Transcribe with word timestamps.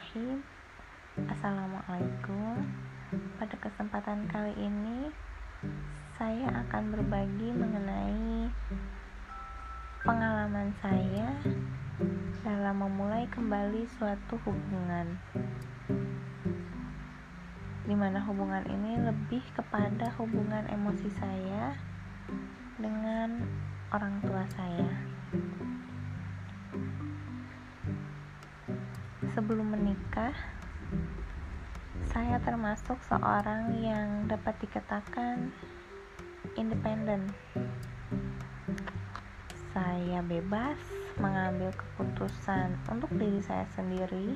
Bismillahirrahmanirrahim. 0.00 1.28
Assalamualaikum. 1.28 2.56
Pada 3.36 3.52
kesempatan 3.60 4.24
kali 4.32 4.56
ini 4.56 5.12
Saya 6.16 6.48
akan 6.64 6.96
berbagi 6.96 7.52
mengenai 7.52 8.48
Pengalaman 10.00 10.72
saya 10.80 11.36
Dalam 12.40 12.80
memulai 12.80 13.28
kembali 13.28 13.84
suatu 14.00 14.40
hubungan. 14.48 15.20
Di 17.84 17.92
mana 17.92 18.24
hubungan 18.24 18.64
ini 18.72 19.04
lebih 19.04 19.44
kepada 19.52 20.16
hubungan 20.16 20.64
emosi 20.72 21.12
saya 21.12 21.76
Dengan 22.80 23.44
orang 23.92 24.16
tua 24.24 24.48
saya 24.48 24.88
sebelum 29.30 29.70
menikah, 29.78 30.34
saya 32.10 32.42
termasuk 32.42 32.98
seorang 33.06 33.78
yang 33.78 34.26
dapat 34.26 34.58
dikatakan 34.58 35.54
independen. 36.58 37.30
Saya 39.70 40.18
bebas 40.26 40.78
mengambil 41.22 41.70
keputusan 41.70 42.74
untuk 42.90 43.10
diri 43.14 43.38
saya 43.38 43.62
sendiri. 43.78 44.34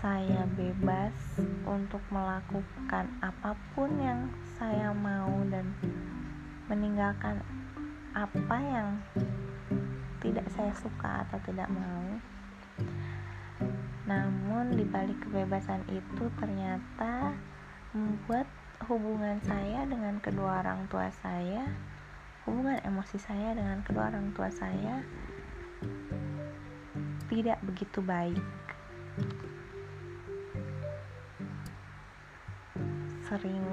Saya 0.00 0.48
bebas 0.56 1.12
untuk 1.68 2.00
melakukan 2.08 3.12
apa 3.20 3.52
pun 3.76 3.92
yang 4.00 4.32
saya 4.56 4.90
mau 4.96 5.30
dan 5.52 5.68
meninggalkan 6.66 7.44
apa 8.16 8.56
yang 8.56 8.88
tidak 10.24 10.48
saya 10.56 10.72
suka 10.80 11.28
atau 11.28 11.38
tidak 11.44 11.68
mau. 11.68 12.02
Namun 14.06 14.74
di 14.74 14.84
balik 14.86 15.22
kebebasan 15.26 15.86
itu 15.90 16.24
ternyata 16.38 17.32
membuat 17.94 18.48
hubungan 18.90 19.38
saya 19.46 19.86
dengan 19.86 20.18
kedua 20.18 20.64
orang 20.64 20.90
tua 20.90 21.06
saya, 21.22 21.70
hubungan 22.48 22.82
emosi 22.82 23.18
saya 23.20 23.54
dengan 23.54 23.78
kedua 23.86 24.10
orang 24.10 24.34
tua 24.34 24.50
saya 24.50 25.06
tidak 27.30 27.58
begitu 27.64 27.98
baik. 28.04 28.42
Sering 33.24 33.64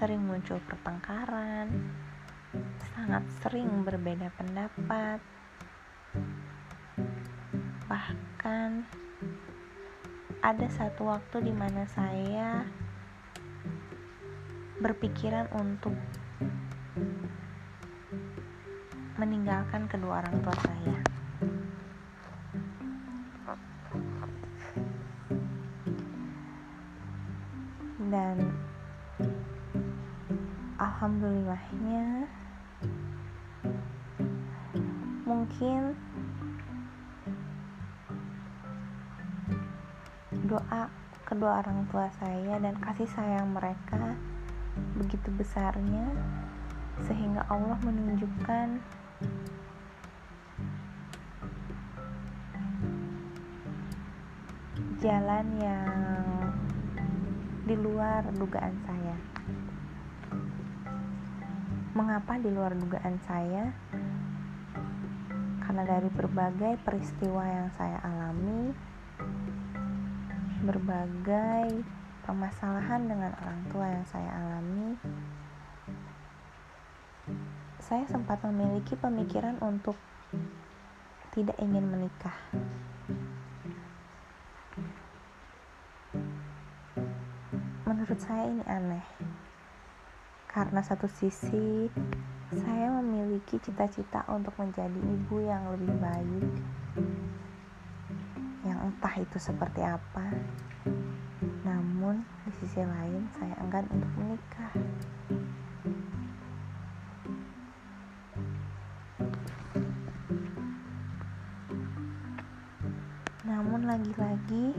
sering 0.00 0.20
muncul 0.24 0.60
pertengkaran, 0.64 1.68
sangat 2.92 3.24
sering 3.44 3.84
berbeda 3.84 4.32
pendapat, 4.36 5.20
bahkan 7.90 8.86
ada 10.46 10.66
satu 10.70 11.10
waktu 11.10 11.50
di 11.50 11.50
mana 11.50 11.82
saya 11.90 12.62
berpikiran 14.78 15.50
untuk 15.58 15.90
meninggalkan 19.18 19.90
kedua 19.90 20.22
orang 20.22 20.38
tua 20.38 20.56
saya. 20.62 20.98
Dan 28.06 28.38
alhamdulillahnya 30.78 32.30
mungkin 35.26 35.98
doa 40.50 40.90
kedua 41.22 41.62
orang 41.62 41.86
tua 41.94 42.10
saya 42.18 42.58
dan 42.58 42.74
kasih 42.82 43.06
sayang 43.06 43.54
mereka 43.54 44.18
begitu 44.98 45.30
besarnya 45.38 46.10
sehingga 47.06 47.46
Allah 47.46 47.78
menunjukkan 47.86 48.82
jalan 54.98 55.46
yang 55.62 55.88
di 57.64 57.78
luar 57.78 58.26
dugaan 58.34 58.74
saya. 58.82 59.16
Mengapa 61.94 62.42
di 62.42 62.50
luar 62.50 62.74
dugaan 62.74 63.16
saya? 63.22 63.70
Karena 65.62 65.86
dari 65.86 66.10
berbagai 66.10 66.82
peristiwa 66.82 67.46
yang 67.46 67.70
saya 67.78 68.02
alami, 68.02 68.89
berbagai 70.60 71.80
permasalahan 72.20 73.08
dengan 73.08 73.32
orang 73.40 73.60
tua 73.72 73.86
yang 73.88 74.04
saya 74.04 74.28
alami, 74.28 75.00
saya 77.80 78.04
sempat 78.06 78.44
memiliki 78.44 78.92
pemikiran 78.94 79.56
untuk 79.64 79.96
tidak 81.32 81.56
ingin 81.58 81.88
menikah. 81.88 82.36
Menurut 87.88 88.20
saya 88.20 88.46
ini 88.46 88.64
aneh. 88.68 89.06
Karena 90.50 90.82
satu 90.82 91.06
sisi 91.06 91.86
saya 92.50 92.90
memiliki 92.98 93.62
cita-cita 93.62 94.26
untuk 94.26 94.52
menjadi 94.58 94.98
ibu 94.98 95.38
yang 95.38 95.70
lebih 95.70 95.94
baik 96.02 96.50
entah 98.68 99.14
itu 99.16 99.38
seperti 99.40 99.80
apa. 99.80 100.26
Namun 101.64 102.20
di 102.44 102.52
sisi 102.60 102.84
lain 102.84 103.24
saya 103.38 103.56
enggan 103.60 103.88
untuk 103.88 104.12
menikah. 104.20 104.72
Namun 113.48 113.88
lagi-lagi 113.88 114.76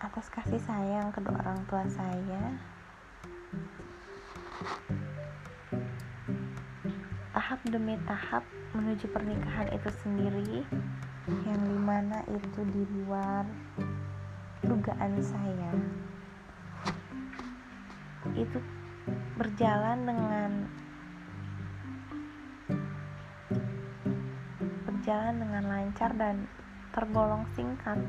atas 0.00 0.26
kasih 0.32 0.60
sayang 0.60 1.08
kedua 1.12 1.36
orang 1.40 1.60
tua 1.68 1.84
saya 1.88 2.56
tahap 7.50 7.66
demi 7.66 7.98
tahap 8.06 8.44
menuju 8.78 9.10
pernikahan 9.10 9.66
itu 9.74 9.90
sendiri 10.02 10.62
yang 11.28 11.60
di 11.60 11.76
mana 11.76 12.24
itu 12.32 12.60
di 12.72 12.80
luar 12.96 13.44
dugaan 14.64 15.20
saya. 15.20 15.72
Itu 18.32 18.56
berjalan 19.36 20.08
dengan 20.08 20.64
berjalan 24.88 25.36
dengan 25.44 25.64
lancar 25.68 26.16
dan 26.16 26.48
tergolong 26.96 27.44
singkat. 27.52 28.00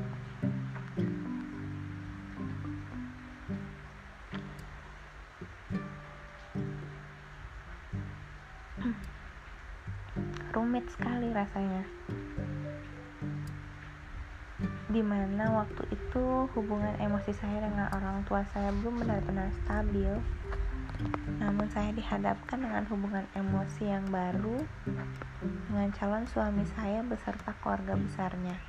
Rumit 10.56 10.84
sekali 10.92 11.32
rasanya 11.32 11.84
di 14.92 15.00
mana 15.00 15.64
waktu 15.64 15.88
itu 15.88 16.44
hubungan 16.52 16.92
emosi 17.00 17.32
saya 17.32 17.64
dengan 17.64 17.88
orang 17.96 18.20
tua 18.28 18.44
saya 18.52 18.68
belum 18.76 19.00
benar-benar 19.00 19.48
stabil. 19.64 20.12
Namun 21.40 21.64
saya 21.72 21.96
dihadapkan 21.96 22.60
dengan 22.60 22.84
hubungan 22.92 23.24
emosi 23.32 23.88
yang 23.88 24.04
baru 24.12 24.60
dengan 25.40 25.88
calon 25.96 26.28
suami 26.28 26.68
saya 26.76 27.00
beserta 27.00 27.56
keluarga 27.64 27.96
besarnya. 27.96 28.60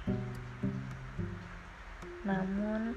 Namun 2.23 2.95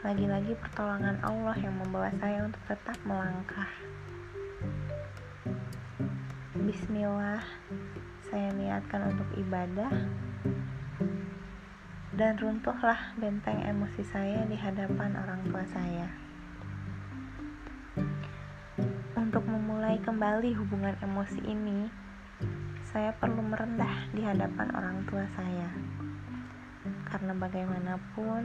lagi-lagi 0.00 0.56
pertolongan 0.56 1.20
Allah 1.20 1.54
yang 1.60 1.76
membawa 1.76 2.08
saya 2.16 2.48
untuk 2.48 2.64
tetap 2.72 2.96
melangkah. 3.04 3.68
Bismillah 6.56 7.44
saya 8.32 8.48
niatkan 8.56 9.12
untuk 9.12 9.28
ibadah 9.36 9.92
dan 12.12 12.36
runtuhlah 12.36 13.16
benteng 13.16 13.64
emosi 13.64 14.04
saya 14.04 14.44
di 14.44 14.52
hadapan 14.52 15.16
orang 15.16 15.40
tua 15.48 15.64
saya. 15.64 16.06
Untuk 19.16 19.48
memulai 19.48 19.96
kembali 20.04 20.52
hubungan 20.52 20.92
emosi 21.00 21.40
ini, 21.40 21.88
saya 22.92 23.16
perlu 23.16 23.40
merendah 23.40 24.12
di 24.12 24.20
hadapan 24.20 24.68
orang 24.76 24.98
tua 25.08 25.24
saya. 25.32 25.72
Karena 27.08 27.32
bagaimanapun, 27.32 28.44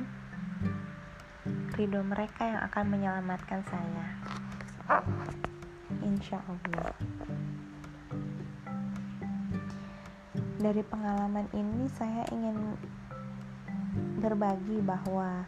ridho 1.75 2.01
mereka 2.07 2.47
yang 2.47 2.61
akan 2.71 2.85
menyelamatkan 2.87 3.61
saya. 3.67 4.05
Insya 6.07 6.39
Allah. 6.39 6.95
dari 10.57 10.81
pengalaman 10.81 11.45
ini 11.53 11.85
saya 11.85 12.25
ingin 12.33 12.57
berbagi 14.17 14.81
bahwa 14.81 15.45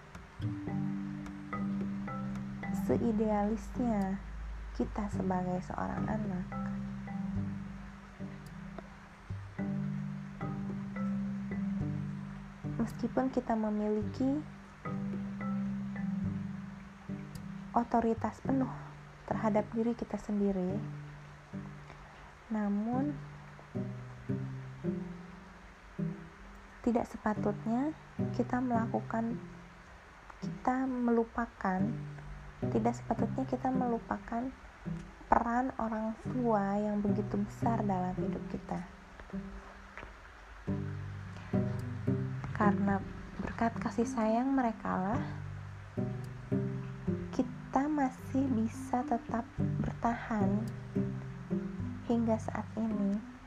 seidealisnya 2.86 4.22
kita 4.78 5.10
sebagai 5.10 5.60
seorang 5.66 6.06
anak. 6.06 6.46
Meskipun 12.80 13.34
kita 13.34 13.58
memiliki 13.58 14.40
otoritas 17.74 18.38
penuh 18.42 18.72
terhadap 19.30 19.66
diri 19.74 19.94
kita 19.94 20.18
sendiri 20.18 20.78
namun 22.50 23.14
tidak 26.84 27.06
sepatutnya 27.12 27.92
kita 28.36 28.60
melakukan 28.64 29.36
kita 30.40 30.88
melupakan 30.88 31.84
tidak 32.72 32.94
sepatutnya 32.96 33.44
kita 33.48 33.72
melupakan 33.72 34.52
peran 35.30 35.72
orang 35.80 36.18
tua 36.26 36.76
yang 36.76 37.00
begitu 37.00 37.40
besar 37.40 37.80
dalam 37.86 38.12
hidup 38.18 38.44
kita. 38.50 38.82
Karena 42.58 43.00
berkat 43.40 43.72
kasih 43.80 44.10
sayang 44.10 44.52
mereka 44.52 44.92
lah 44.92 45.24
kita 47.32 47.88
masih 47.88 48.44
bisa 48.52 49.06
tetap 49.08 49.48
bertahan 49.80 50.66
hingga 52.12 52.36
saat 52.42 52.66
ini 52.76 53.39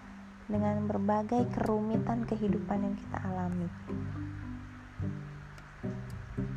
dengan 0.53 0.85
berbagai 0.85 1.49
kerumitan 1.57 2.29
kehidupan 2.29 2.85
yang 2.85 2.95
kita 3.01 3.17
alami. 3.25 3.73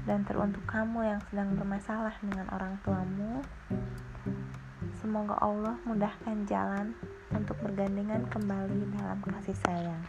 Dan 0.03 0.27
teruntuk 0.27 0.67
kamu 0.67 1.15
yang 1.15 1.21
sedang 1.31 1.55
bermasalah 1.55 2.13
dengan 2.19 2.51
orang 2.51 2.75
tuamu 2.83 3.41
semoga 4.99 5.37
Allah 5.39 5.79
mudahkan 5.87 6.49
jalan 6.49 6.91
untuk 7.31 7.55
bergandengan 7.63 8.25
kembali 8.29 8.89
dalam 8.99 9.21
kasih 9.23 9.57
sayang. 9.63 10.03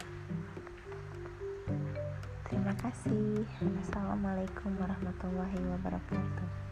Terima 2.49 2.73
kasih. 2.81 3.45
Assalamualaikum 3.87 4.73
warahmatullahi 4.75 5.59
wabarakatuh 5.77 6.66